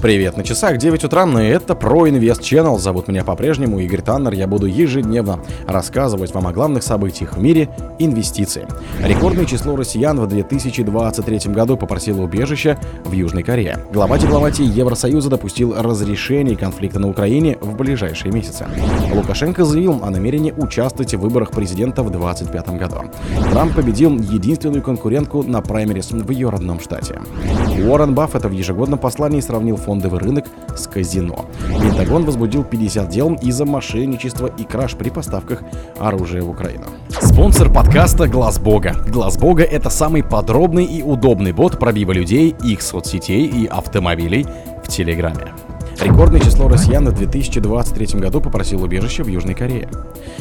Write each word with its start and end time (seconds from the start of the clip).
Привет, 0.00 0.36
на 0.36 0.44
часах 0.44 0.78
9 0.78 1.02
утра, 1.02 1.24
и 1.42 1.46
это 1.46 1.74
про 1.74 2.08
Инвест 2.08 2.40
Channel. 2.40 2.78
Зовут 2.78 3.08
меня 3.08 3.24
по-прежнему 3.24 3.80
Игорь 3.80 4.00
Таннер. 4.00 4.32
Я 4.32 4.46
буду 4.46 4.66
ежедневно 4.66 5.40
рассказывать 5.66 6.32
вам 6.32 6.46
о 6.46 6.52
главных 6.52 6.84
событиях 6.84 7.36
в 7.36 7.42
мире 7.42 7.68
инвестиций. 7.98 8.62
Рекордное 9.02 9.44
число 9.44 9.74
россиян 9.74 10.20
в 10.20 10.28
2023 10.28 11.52
году 11.52 11.76
попросило 11.76 12.22
убежища 12.22 12.78
в 13.04 13.10
Южной 13.10 13.42
Корее. 13.42 13.80
Глава 13.92 14.18
дипломатии 14.18 14.64
Евросоюза 14.64 15.30
допустил 15.30 15.74
разрешение 15.76 16.56
конфликта 16.56 17.00
на 17.00 17.08
Украине 17.08 17.58
в 17.60 17.74
ближайшие 17.74 18.30
месяцы. 18.30 18.66
Лукашенко 19.12 19.64
заявил 19.64 19.98
о 20.04 20.10
намерении 20.10 20.54
участвовать 20.56 21.12
в 21.12 21.18
выборах 21.18 21.50
президента 21.50 22.04
в 22.04 22.10
2025 22.12 22.68
году. 22.78 23.10
Трамп 23.50 23.74
победил 23.74 24.16
единственную 24.16 24.80
конкурентку 24.80 25.42
на 25.42 25.60
праймерис 25.60 26.12
в 26.12 26.30
ее 26.30 26.50
родном 26.50 26.78
штате. 26.78 27.20
Уоррен 27.84 28.14
Баффет 28.14 28.44
в 28.44 28.52
ежегодном 28.52 29.00
послании 29.00 29.40
сравнил 29.40 29.76
фондовый 29.88 30.20
рынок 30.20 30.44
с 30.76 30.86
казино. 30.86 31.46
Пентагон 31.80 32.26
возбудил 32.26 32.62
50 32.62 33.08
дел 33.08 33.34
из-за 33.40 33.64
мошенничества 33.64 34.50
и 34.58 34.64
краж 34.64 34.96
при 34.96 35.08
поставках 35.08 35.62
оружия 35.98 36.42
в 36.42 36.50
Украину. 36.50 36.84
Спонсор 37.08 37.72
подкаста 37.72 38.28
Глаз 38.28 38.58
Бога. 38.58 38.92
Глаз 39.08 39.38
Бога 39.38 39.62
это 39.62 39.88
самый 39.88 40.22
подробный 40.22 40.84
и 40.84 41.02
удобный 41.02 41.52
бот 41.52 41.78
пробива 41.78 42.12
людей, 42.12 42.54
их 42.62 42.82
соцсетей 42.82 43.46
и 43.46 43.64
автомобилей 43.64 44.46
в 44.84 44.88
Телеграме. 44.88 45.54
Рекордное 46.00 46.40
число 46.40 46.68
россиян 46.68 47.08
в 47.08 47.12
2023 47.12 48.20
году 48.20 48.40
попросило 48.40 48.84
убежище 48.84 49.24
в 49.24 49.26
Южной 49.26 49.54
Корее. 49.54 49.88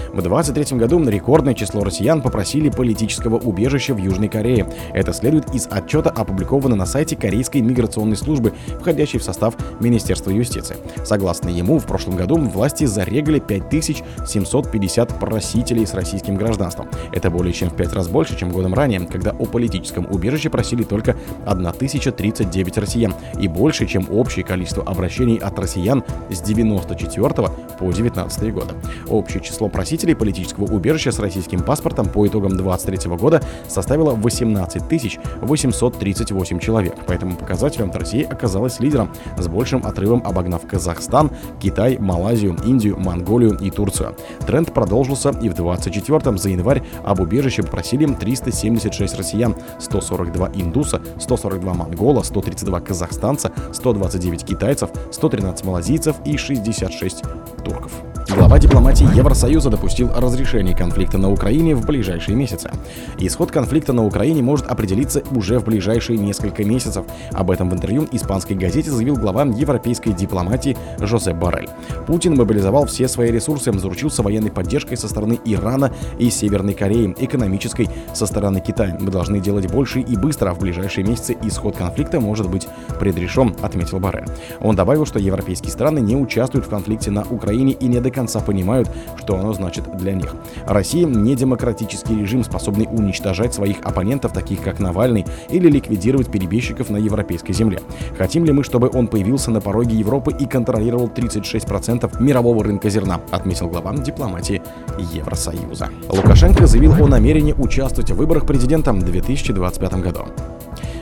В 0.09 0.21
2023 0.21 0.77
году 0.77 1.03
рекордное 1.09 1.55
число 1.55 1.83
россиян 1.83 2.21
попросили 2.21 2.69
политического 2.69 3.37
убежища 3.37 3.95
в 3.95 3.97
Южной 3.97 4.27
Корее. 4.27 4.67
Это 4.93 5.13
следует 5.13 5.53
из 5.55 5.67
отчета, 5.69 6.11
опубликованного 6.11 6.77
на 6.77 6.85
сайте 6.85 7.15
Корейской 7.15 7.61
миграционной 7.61 8.17
службы, 8.17 8.53
входящей 8.79 9.17
в 9.17 9.23
состав 9.23 9.55
Министерства 9.79 10.29
юстиции. 10.29 10.77
Согласно 11.03 11.49
ему, 11.49 11.79
в 11.79 11.87
прошлом 11.87 12.15
году 12.15 12.37
власти 12.37 12.85
зарегали 12.85 13.39
5750 13.39 15.19
просителей 15.19 15.87
с 15.87 15.95
российским 15.95 16.35
гражданством. 16.35 16.87
Это 17.11 17.31
более 17.31 17.53
чем 17.53 17.69
в 17.69 17.75
5 17.75 17.93
раз 17.93 18.07
больше, 18.07 18.37
чем 18.37 18.51
годом 18.51 18.75
ранее, 18.75 18.99
когда 19.01 19.31
о 19.31 19.45
политическом 19.45 20.07
убежище 20.09 20.51
просили 20.51 20.83
только 20.83 21.15
1039 21.45 22.77
россиян 22.77 23.15
и 23.39 23.47
больше, 23.47 23.87
чем 23.87 24.07
общее 24.11 24.45
количество 24.45 24.83
обращений 24.83 25.37
от 25.47 25.59
россиян 25.59 26.03
с 26.29 26.41
94 26.41 27.49
по 27.79 27.91
19 27.91 28.53
года. 28.53 28.73
Общее 29.07 29.41
число 29.41 29.69
просителей 29.69 30.15
политического 30.15 30.65
убежища 30.65 31.11
с 31.11 31.19
российским 31.19 31.61
паспортом 31.61 32.07
по 32.07 32.27
итогам 32.27 32.57
23 32.57 33.15
года 33.15 33.41
составило 33.67 34.11
18 34.15 34.83
838 35.41 36.59
человек. 36.59 37.05
По 37.05 37.11
этому 37.11 37.35
показателям 37.35 37.91
Россия 37.91 38.27
оказалась 38.27 38.79
лидером 38.79 39.09
с 39.37 39.47
большим 39.47 39.85
отрывом 39.85 40.23
обогнав 40.25 40.67
Казахстан, 40.67 41.31
Китай, 41.59 41.97
Малайзию, 41.97 42.57
Индию, 42.65 42.99
Монголию 42.99 43.57
и 43.57 43.69
Турцию. 43.69 44.15
Тренд 44.45 44.73
продолжился 44.73 45.29
и 45.29 45.49
в 45.49 45.53
24-м 45.53 46.37
за 46.37 46.49
январь 46.49 46.83
об 47.03 47.19
убежище 47.19 47.63
попросили 47.63 48.05
376 48.05 49.17
россиян, 49.17 49.55
142 49.79 50.51
индуса, 50.55 51.01
142 51.19 51.73
монгола, 51.73 52.23
132 52.23 52.79
казахстанца, 52.81 53.51
129 53.71 54.43
китайцев, 54.43 54.89
130 55.11 55.36
13 55.37 55.65
малазийцев 55.65 56.15
и 56.25 56.35
66 56.37 57.21
турков. 57.63 58.01
Глава 58.29 58.59
дипломатии 58.59 59.07
Евросоюза 59.15 59.69
допустил 59.69 60.11
разрешение 60.13 60.75
конфликта 60.75 61.17
на 61.17 61.31
Украине 61.31 61.75
в 61.75 61.85
ближайшие 61.85 62.35
месяцы. 62.35 62.69
Исход 63.19 63.51
конфликта 63.51 63.93
на 63.93 64.05
Украине 64.05 64.43
может 64.43 64.67
определиться 64.67 65.23
уже 65.31 65.59
в 65.59 65.63
ближайшие 65.63 66.19
несколько 66.19 66.65
месяцев. 66.65 67.05
Об 67.31 67.51
этом 67.51 67.69
в 67.69 67.73
интервью 67.73 68.05
испанской 68.11 68.57
газете 68.57 68.91
заявил 68.91 69.15
глава 69.15 69.43
европейской 69.43 70.11
дипломатии 70.11 70.75
Жозеп 70.99 71.37
Барель. 71.37 71.69
Путин 72.05 72.35
мобилизовал 72.35 72.85
все 72.85 73.07
свои 73.07 73.31
ресурсы, 73.31 73.71
заручился 73.71 74.23
военной 74.23 74.51
поддержкой 74.51 74.97
со 74.97 75.07
стороны 75.07 75.39
Ирана 75.45 75.93
и 76.19 76.29
Северной 76.29 76.73
Кореи, 76.73 77.15
экономической 77.17 77.89
со 78.13 78.25
стороны 78.25 78.59
Китая. 78.59 78.97
Мы 78.99 79.09
должны 79.09 79.39
делать 79.39 79.71
больше 79.71 80.01
и 80.01 80.17
быстро, 80.17 80.49
а 80.49 80.53
в 80.53 80.59
ближайшие 80.59 81.05
месяцы 81.05 81.37
исход 81.43 81.77
конфликта 81.77 82.19
может 82.19 82.49
быть 82.49 82.67
предрешен, 82.99 83.55
отметил 83.61 83.99
Барель. 83.99 84.25
Он 84.59 84.75
добавил, 84.75 85.05
что 85.05 85.17
европейские 85.17 85.71
страны 85.71 85.99
не 85.99 86.17
участвуют 86.17 86.65
в 86.65 86.69
конфликте 86.69 87.09
на 87.09 87.23
Украине 87.23 87.71
и 87.71 87.87
не 87.87 88.01
до 88.01 88.16
конца 88.17 88.39
понимают, 88.39 88.89
что 89.17 89.37
оно 89.37 89.53
значит 89.53 89.95
для 89.95 90.13
них. 90.13 90.35
Россия 90.65 91.05
не 91.05 91.35
демократический 91.35 92.19
режим, 92.19 92.43
способный 92.43 92.87
уничтожать 92.89 93.53
своих 93.53 93.77
оппонентов, 93.83 94.33
таких 94.33 94.63
как 94.63 94.79
Навальный, 94.79 95.23
или 95.49 95.69
ликвидировать 95.69 96.31
перебежчиков 96.31 96.89
на 96.89 96.97
европейской 96.97 97.53
земле. 97.53 97.79
Хотим 98.17 98.43
ли 98.43 98.51
мы, 98.51 98.63
чтобы 98.63 98.89
он 98.91 99.07
появился 99.07 99.51
на 99.51 99.61
пороге 99.61 99.95
Европы 99.95 100.35
и 100.39 100.47
контролировал 100.47 101.07
36% 101.07 102.19
мирового 102.19 102.63
рынка 102.63 102.89
зерна, 102.89 103.21
отметил 103.29 103.67
глава 103.67 103.93
дипломатии 103.95 104.63
Евросоюза. 105.13 105.89
Лукашенко 106.09 106.65
заявил 106.65 106.93
о 106.93 107.07
намерении 107.07 107.53
участвовать 107.53 108.09
в 108.09 108.15
выборах 108.15 108.47
президента 108.47 108.93
в 108.93 109.03
2025 109.03 109.93
году. 110.01 110.25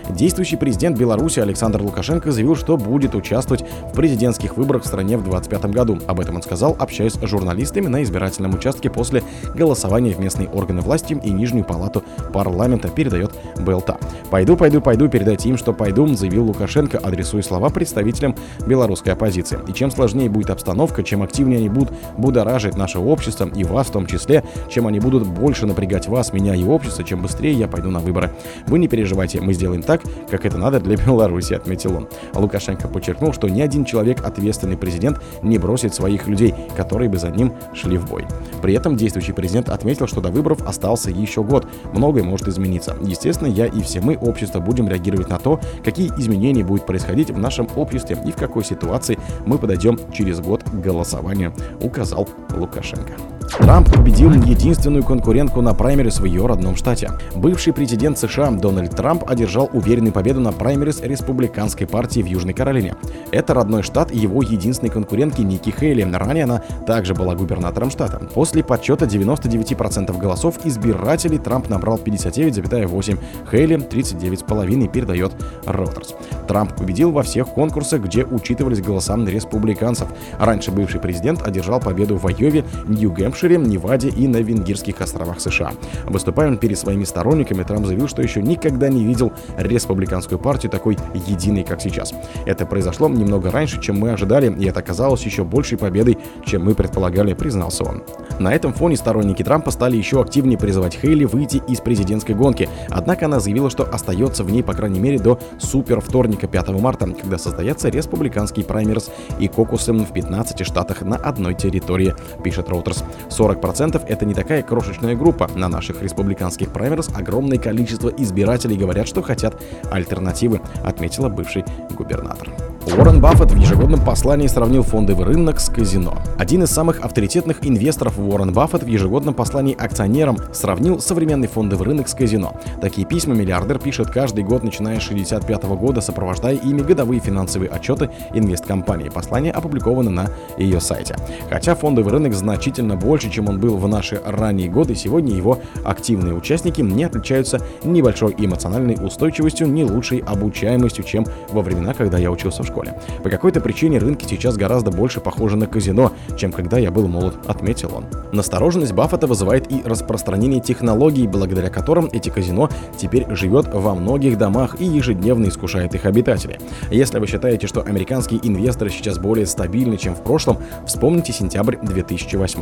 Действующий 0.09 0.55
президент 0.55 0.97
Беларуси 0.97 1.39
Александр 1.39 1.81
Лукашенко 1.81 2.31
заявил, 2.31 2.55
что 2.55 2.77
будет 2.77 3.15
участвовать 3.15 3.65
в 3.91 3.95
президентских 3.95 4.57
выборах 4.57 4.83
в 4.83 4.87
стране 4.87 5.17
в 5.17 5.23
2025 5.23 5.71
году. 5.73 5.99
Об 6.07 6.19
этом 6.19 6.35
он 6.35 6.43
сказал, 6.43 6.75
общаясь 6.79 7.13
с 7.13 7.27
журналистами 7.27 7.87
на 7.87 8.03
избирательном 8.03 8.53
участке 8.53 8.89
после 8.89 9.23
голосования 9.55 10.13
в 10.13 10.19
местные 10.19 10.47
органы 10.49 10.81
власти 10.81 11.19
и 11.23 11.31
Нижнюю 11.31 11.65
палату 11.65 12.03
парламента, 12.33 12.89
передает 12.89 13.31
БЛТА. 13.57 13.97
«Пойду, 14.29 14.55
пойду, 14.55 14.81
пойду, 14.81 15.09
передайте 15.09 15.49
им, 15.49 15.57
что 15.57 15.73
пойду», 15.73 16.07
заявил 16.07 16.45
Лукашенко, 16.45 16.97
адресуя 16.97 17.41
слова 17.41 17.69
представителям 17.69 18.35
белорусской 18.65 19.13
оппозиции. 19.13 19.59
И 19.67 19.73
чем 19.73 19.91
сложнее 19.91 20.29
будет 20.29 20.49
обстановка, 20.49 21.03
чем 21.03 21.23
активнее 21.23 21.59
они 21.59 21.69
будут 21.69 21.93
будоражить 22.17 22.75
наше 22.75 22.99
общество, 22.99 23.49
и 23.55 23.63
вас 23.63 23.87
в 23.87 23.91
том 23.91 24.05
числе, 24.05 24.43
чем 24.69 24.87
они 24.87 24.99
будут 24.99 25.27
больше 25.27 25.65
напрягать 25.65 26.07
вас, 26.07 26.33
меня 26.33 26.55
и 26.55 26.63
общество, 26.63 27.03
чем 27.03 27.21
быстрее 27.21 27.53
я 27.53 27.67
пойду 27.67 27.89
на 27.89 27.99
выборы. 27.99 28.31
Вы 28.67 28.79
не 28.79 28.87
переживайте, 28.87 29.41
мы 29.41 29.53
сделаем 29.53 29.81
так, 29.81 29.94
так, 29.97 30.29
как 30.29 30.45
это 30.45 30.57
надо 30.57 30.79
для 30.79 30.95
Беларуси, 30.97 31.53
отметил 31.53 31.95
он. 31.95 32.07
Лукашенко 32.33 32.87
подчеркнул, 32.87 33.33
что 33.33 33.47
ни 33.47 33.61
один 33.61 33.85
человек, 33.85 34.25
ответственный 34.25 34.77
президент, 34.77 35.21
не 35.41 35.57
бросит 35.57 35.93
своих 35.93 36.27
людей, 36.27 36.53
которые 36.75 37.09
бы 37.09 37.17
за 37.17 37.29
ним 37.29 37.53
шли 37.73 37.97
в 37.97 38.09
бой. 38.09 38.25
При 38.61 38.73
этом 38.73 38.95
действующий 38.95 39.33
президент 39.33 39.69
отметил, 39.69 40.07
что 40.07 40.21
до 40.21 40.29
выборов 40.29 40.61
остался 40.67 41.11
еще 41.11 41.43
год. 41.43 41.67
Многое 41.93 42.23
может 42.23 42.47
измениться. 42.47 42.97
Естественно, 43.01 43.47
я 43.47 43.65
и 43.65 43.81
все 43.81 44.01
мы, 44.01 44.17
общество, 44.17 44.59
будем 44.59 44.87
реагировать 44.87 45.29
на 45.29 45.39
то, 45.39 45.59
какие 45.83 46.09
изменения 46.17 46.63
будут 46.63 46.85
происходить 46.85 47.31
в 47.31 47.37
нашем 47.37 47.67
обществе 47.75 48.17
и 48.25 48.31
в 48.31 48.35
какой 48.35 48.63
ситуации 48.63 49.17
мы 49.45 49.57
подойдем 49.57 49.99
через 50.11 50.39
год 50.39 50.63
к 50.63 50.73
голосованию, 50.73 51.53
указал 51.81 52.27
Лукашенко. 52.55 53.34
Трамп 53.49 53.89
победил 53.91 54.31
единственную 54.31 55.03
конкурентку 55.03 55.61
на 55.61 55.73
праймерис 55.73 56.19
в 56.19 56.25
ее 56.25 56.45
родном 56.45 56.75
штате. 56.75 57.11
Бывший 57.35 57.73
президент 57.73 58.17
США 58.17 58.51
Дональд 58.51 58.95
Трамп 58.95 59.23
одержал 59.27 59.69
уверенную 59.71 60.11
победу 60.11 60.39
на 60.39 60.51
праймерис 60.51 61.01
республиканской 61.01 61.87
партии 61.87 62.21
в 62.21 62.25
Южной 62.25 62.53
Каролине. 62.53 62.95
Это 63.31 63.53
родной 63.53 63.83
штат 63.83 64.13
его 64.13 64.41
единственной 64.41 64.89
конкурентки 64.89 65.41
Ники 65.41 65.69
Хейли. 65.77 66.01
Ранее 66.03 66.43
она 66.43 66.61
также 66.85 67.13
была 67.13 67.33
губернатором 67.35 67.91
штата. 67.91 68.19
После 68.33 68.63
подсчета 68.63 69.05
99% 69.05 70.17
голосов 70.17 70.59
избирателей 70.65 71.37
Трамп 71.37 71.69
набрал 71.69 71.97
59,8, 71.97 73.19
Хейли 73.49 73.77
39,5 73.77 74.87
передает 74.89 75.31
Reuters. 75.65 76.15
Трамп 76.47 76.75
победил 76.75 77.11
во 77.11 77.23
всех 77.23 77.47
конкурсах, 77.49 78.01
где 78.01 78.25
учитывались 78.25 78.81
голоса 78.81 79.15
республиканцев. 79.15 80.09
Раньше 80.39 80.71
бывший 80.71 80.99
президент 80.99 81.41
одержал 81.41 81.79
победу 81.79 82.17
в 82.17 82.27
Айове, 82.27 82.65
Нью-Гэмпшире, 82.87 83.34
Неваде 83.43 84.09
и 84.09 84.27
на 84.27 84.37
Венгерских 84.37 85.01
островах 85.01 85.39
США. 85.39 85.73
Выступая 86.05 86.55
перед 86.55 86.77
своими 86.77 87.03
сторонниками, 87.03 87.63
Трамп 87.63 87.85
заявил, 87.85 88.07
что 88.07 88.21
еще 88.21 88.41
никогда 88.41 88.89
не 88.89 89.03
видел 89.03 89.33
республиканскую 89.57 90.39
партию 90.39 90.71
такой 90.71 90.97
единой, 91.27 91.63
как 91.63 91.81
сейчас. 91.81 92.13
Это 92.45 92.65
произошло 92.65 93.09
немного 93.09 93.51
раньше, 93.51 93.81
чем 93.81 93.99
мы 93.99 94.11
ожидали, 94.11 94.53
и 94.57 94.65
это 94.65 94.79
оказалось 94.79 95.23
еще 95.23 95.43
большей 95.43 95.77
победой, 95.77 96.17
чем 96.45 96.65
мы 96.65 96.75
предполагали, 96.75 97.33
признался 97.33 97.83
он. 97.83 98.03
На 98.39 98.53
этом 98.53 98.73
фоне 98.73 98.97
сторонники 98.97 99.43
Трампа 99.43 99.71
стали 99.71 99.97
еще 99.97 100.21
активнее 100.21 100.57
призывать 100.57 100.95
Хейли 100.95 101.25
выйти 101.25 101.61
из 101.67 101.79
президентской 101.79 102.33
гонки, 102.33 102.69
однако 102.89 103.25
она 103.25 103.39
заявила, 103.39 103.69
что 103.69 103.83
остается 103.83 104.43
в 104.43 104.51
ней, 104.51 104.63
по 104.63 104.73
крайней 104.73 104.99
мере, 104.99 105.19
до 105.19 105.39
супер 105.59 106.01
вторника 106.01 106.47
5 106.47 106.69
марта, 106.69 107.07
когда 107.07 107.37
состоятся 107.37 107.89
республиканские 107.89 108.65
праймерс 108.65 109.09
и 109.39 109.47
кокусы 109.47 109.93
в 109.93 110.11
15 110.11 110.65
штатах 110.65 111.01
на 111.01 111.15
одной 111.15 111.53
территории, 111.53 112.15
пишет 112.43 112.69
Reuters. 112.69 113.03
40% 113.29 114.05
это 114.07 114.25
не 114.25 114.33
такая 114.33 114.61
крошечная 114.61 115.15
группа. 115.15 115.49
На 115.55 115.67
наших 115.67 116.01
республиканских 116.01 116.71
праймерс 116.71 117.09
огромное 117.15 117.57
количество 117.57 118.09
избирателей 118.09 118.77
говорят, 118.77 119.07
что 119.07 119.21
хотят 119.21 119.61
альтернативы, 119.91 120.61
отметила 120.83 121.29
бывший 121.29 121.63
губернатор. 121.91 122.49
Уоррен 122.87 123.19
Баффет 123.19 123.51
в 123.51 123.57
ежегодном 123.57 124.05
послании 124.05 124.45
сравнил 124.45 124.83
фондовый 124.83 125.25
рынок 125.25 125.59
с 125.59 125.69
казино. 125.69 126.19
Один 126.37 126.61
из 126.61 126.69
самых 126.69 126.99
авторитетных 126.99 127.65
инвесторов 127.65 128.19
Уоррен 128.19 128.53
Баффет 128.53 128.83
в 128.83 128.87
ежегодном 128.87 129.33
послании 129.33 129.75
акционерам 129.75 130.37
сравнил 130.53 130.99
современный 130.99 131.47
фондовый 131.47 131.87
рынок 131.87 132.07
с 132.07 132.13
казино. 132.13 132.55
Такие 132.81 133.07
письма 133.07 133.33
миллиардер 133.33 133.79
пишет 133.79 134.11
каждый 134.11 134.43
год, 134.43 134.63
начиная 134.63 134.99
с 134.99 135.07
1965 135.07 135.63
года, 135.79 135.99
сопровождая 135.99 136.57
ими 136.57 136.81
годовые 136.81 137.19
финансовые 137.19 137.71
отчеты 137.71 138.11
инвесткомпании. 138.35 139.09
Послание 139.09 139.51
опубликовано 139.51 140.11
на 140.11 140.29
ее 140.59 140.79
сайте. 140.79 141.15
Хотя 141.49 141.73
фондовый 141.73 142.13
рынок 142.13 142.35
значительно 142.35 142.95
больше, 142.95 143.31
чем 143.31 143.49
он 143.49 143.59
был 143.59 143.77
в 143.77 143.87
наши 143.87 144.21
ранние 144.23 144.69
годы, 144.69 144.93
сегодня 144.93 145.35
его 145.35 145.57
активные 145.83 146.35
участники 146.35 146.81
не 146.81 147.03
отличаются 147.03 147.61
небольшой 147.83 148.35
эмоциональной 148.37 148.95
устойчивостью, 149.03 149.67
не 149.67 149.83
лучшей 149.83 150.19
обучаемостью, 150.19 151.03
чем 151.03 151.25
во 151.49 151.63
времена, 151.63 151.95
когда 151.95 152.19
я 152.19 152.29
учился 152.29 152.61
в 152.61 152.67
школе 152.67 152.74
школе. 152.75 152.99
По 153.23 153.29
какой-то 153.29 153.61
причине 153.61 153.99
рынки 153.99 154.25
сейчас 154.27 154.57
гораздо 154.57 154.91
больше 154.91 155.21
похожи 155.21 155.55
на 155.55 155.65
казино, 155.65 156.11
чем 156.37 156.51
когда 156.51 156.77
я 156.77 156.91
был 156.91 157.07
молод, 157.07 157.35
отметил 157.47 157.91
он. 157.95 158.05
Настороженность 158.33 158.91
Баффета 158.91 159.27
вызывает 159.27 159.71
и 159.71 159.81
распространение 159.85 160.59
технологий, 160.59 161.27
благодаря 161.27 161.69
которым 161.69 162.09
эти 162.11 162.29
казино 162.29 162.69
теперь 162.97 163.25
живет 163.29 163.73
во 163.73 163.95
многих 163.95 164.37
домах 164.37 164.81
и 164.81 164.85
ежедневно 164.85 165.47
искушает 165.47 165.95
их 165.95 166.05
обитателей. 166.05 166.57
Если 166.91 167.19
вы 167.19 167.27
считаете, 167.27 167.67
что 167.67 167.81
американские 167.81 168.41
инвесторы 168.43 168.89
сейчас 168.89 169.17
более 169.19 169.45
стабильны, 169.45 169.97
чем 169.97 170.13
в 170.15 170.21
прошлом, 170.21 170.57
вспомните 170.85 171.31
сентябрь 171.31 171.77
2008. 171.81 172.61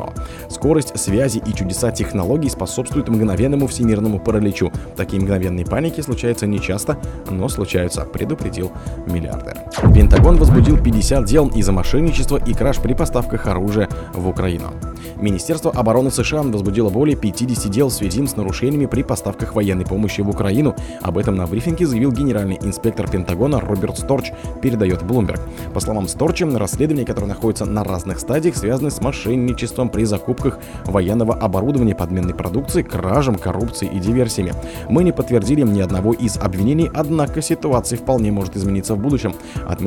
Скорость 0.50 1.00
связи 1.00 1.42
и 1.45 1.54
чудеса 1.54 1.92
технологий 1.92 2.50
способствуют 2.50 3.10
мгновенному 3.10 3.68
всемирному 3.68 4.19
параличу. 4.19 4.71
Такие 4.95 5.21
мгновенные 5.21 5.65
паники 5.65 6.01
случаются 6.01 6.45
нечасто, 6.45 6.98
но 7.30 7.50
случаются, 7.50 8.01
предупредил 8.01 8.71
миллиардер. 9.07 9.57
Пентагон 10.04 10.36
возбудил 10.36 10.78
50 10.78 11.24
дел 11.24 11.48
из-за 11.56 11.72
мошенничества 11.72 12.36
и 12.36 12.54
краж 12.54 12.80
при 12.80 12.94
поставках 12.94 13.48
оружия 13.48 13.88
в 14.14 14.28
Украину. 14.28 14.74
Министерство 15.16 15.72
обороны 15.72 16.12
США 16.12 16.42
возбудило 16.42 16.90
более 16.90 17.16
50 17.16 17.72
дел 17.72 17.88
в 17.88 17.94
связи 17.94 18.28
с 18.28 18.36
нарушениями 18.36 18.86
при 18.86 19.04
поставках 19.04 19.56
военной 19.56 19.86
помощи 19.86 20.20
в 20.20 20.30
Украину. 20.30 20.76
Об 21.02 21.18
этом 21.18 21.36
на 21.36 21.48
брифинге 21.48 21.86
заявил 21.86 22.12
генеральный 22.12 22.60
инспектор 22.62 23.10
Пентагона 23.10 23.62
Роберт 23.62 23.98
Сторч, 24.00 24.34
передает 24.62 25.04
Bloomberg. 25.04 25.40
По 25.74 25.80
словам 25.80 26.10
Сторча, 26.10 26.46
расследования, 26.58 27.06
которые 27.06 27.30
находятся 27.30 27.64
на 27.64 27.86
разных 27.86 28.20
стадиях, 28.20 28.58
связаны 28.58 28.92
с 28.92 29.00
мошенничеством 29.00 29.88
при 29.88 30.04
закупках 30.04 30.60
военного 30.84 31.34
оборудования, 31.34 31.96
подменной 31.96 32.34
продукции, 32.34 32.82
кражем, 32.82 33.36
коррупцией 33.36 33.96
и 33.96 34.00
диверсиями. 34.00 34.54
Мы 34.90 35.06
не 35.06 35.14
подтвердили 35.14 35.62
ни 35.62 35.80
одного 35.80 36.12
из 36.12 36.36
обвинений, 36.36 36.92
однако 36.94 37.42
ситуация 37.42 37.98
вполне 37.98 38.34
может 38.34 38.58
измениться 38.58 38.96
в 38.96 39.00
будущем, 39.00 39.34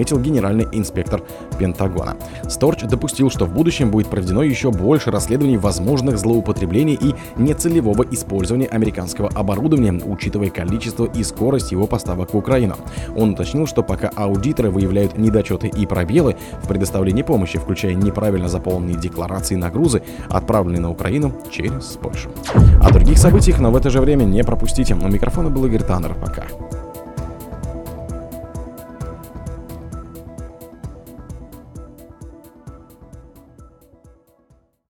отметил 0.06 0.20
генеральный 0.20 0.68
инспектор 0.70 1.20
Пентагона. 1.58 2.16
Сторч 2.48 2.82
допустил, 2.82 3.28
что 3.28 3.46
в 3.46 3.52
будущем 3.52 3.90
будет 3.90 4.06
проведено 4.06 4.44
еще 4.44 4.70
больше 4.70 5.10
расследований 5.10 5.56
возможных 5.56 6.16
злоупотреблений 6.18 6.94
и 6.94 7.14
нецелевого 7.36 8.04
использования 8.12 8.66
американского 8.66 9.28
оборудования, 9.34 10.00
учитывая 10.04 10.50
количество 10.50 11.06
и 11.06 11.24
скорость 11.24 11.72
его 11.72 11.88
поставок 11.88 12.34
в 12.34 12.36
Украину. 12.36 12.76
Он 13.16 13.30
уточнил, 13.30 13.66
что 13.66 13.82
пока 13.82 14.08
аудиторы 14.14 14.70
выявляют 14.70 15.18
недочеты 15.18 15.66
и 15.66 15.86
пробелы 15.86 16.36
в 16.62 16.68
предоставлении 16.68 17.22
помощи, 17.22 17.58
включая 17.58 17.94
неправильно 17.94 18.48
заполненные 18.48 18.96
декларации 18.96 19.56
на 19.56 19.70
грузы, 19.70 20.02
отправленные 20.28 20.80
на 20.80 20.90
Украину 20.90 21.32
через 21.50 21.98
Польшу. 22.00 22.30
О 22.80 22.92
других 22.92 23.18
событиях, 23.18 23.58
но 23.58 23.72
в 23.72 23.76
это 23.76 23.90
же 23.90 24.00
время 24.00 24.22
не 24.24 24.44
пропустите. 24.44 24.94
У 24.94 25.08
микрофона 25.08 25.50
был 25.50 25.66
Игорь 25.66 25.82
Таннер. 25.82 26.14
Пока. 26.14 26.44